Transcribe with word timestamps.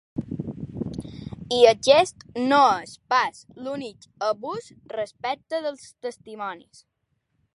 I 1.57 1.59
aquest 1.71 2.25
no 2.53 2.61
és 2.87 2.95
pas 3.15 3.43
l’únic 3.67 4.09
abús 4.31 4.73
respecte 5.01 5.63
dels 5.67 5.87
testimonis. 6.07 6.85